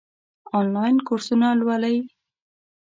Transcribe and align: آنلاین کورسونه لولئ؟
آنلاین 0.59 0.95
کورسونه 1.07 1.47
لولئ؟ 1.59 1.97